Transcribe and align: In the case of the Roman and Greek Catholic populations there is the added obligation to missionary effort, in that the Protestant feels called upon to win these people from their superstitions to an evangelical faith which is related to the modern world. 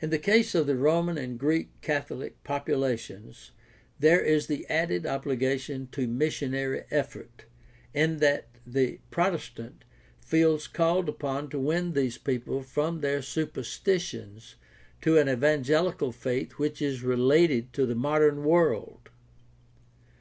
In 0.00 0.10
the 0.10 0.18
case 0.18 0.56
of 0.56 0.66
the 0.66 0.74
Roman 0.74 1.16
and 1.16 1.38
Greek 1.38 1.68
Catholic 1.80 2.42
populations 2.42 3.52
there 3.96 4.20
is 4.20 4.48
the 4.48 4.66
added 4.68 5.06
obligation 5.06 5.86
to 5.92 6.08
missionary 6.08 6.82
effort, 6.90 7.44
in 7.94 8.16
that 8.16 8.48
the 8.66 8.98
Protestant 9.12 9.84
feels 10.20 10.66
called 10.66 11.08
upon 11.08 11.48
to 11.50 11.60
win 11.60 11.92
these 11.92 12.18
people 12.18 12.60
from 12.64 13.02
their 13.02 13.22
superstitions 13.22 14.56
to 15.02 15.16
an 15.16 15.28
evangelical 15.28 16.10
faith 16.10 16.54
which 16.58 16.82
is 16.82 17.04
related 17.04 17.72
to 17.74 17.86
the 17.86 17.94
modern 17.94 18.42
world. 18.42 19.10